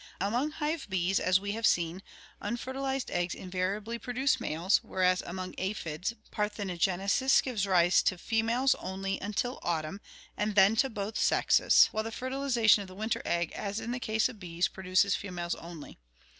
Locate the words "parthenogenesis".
6.31-7.39